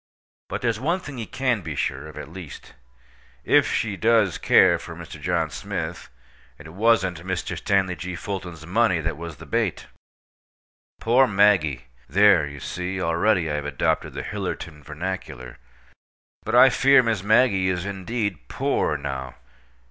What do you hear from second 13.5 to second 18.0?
I have adopted the Hillerton vernacular.) But I fear Miss Maggie is